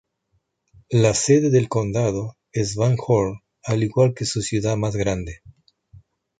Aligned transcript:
La 0.89 1.13
sede 1.13 1.51
del 1.51 1.69
condado 1.69 2.35
es 2.51 2.75
Van 2.75 2.97
Horn, 2.97 3.41
al 3.63 3.83
igual 3.83 4.15
que 4.15 4.25
su 4.25 4.41
ciudad 4.41 4.75
más 4.75 4.95
grande. 4.95 5.43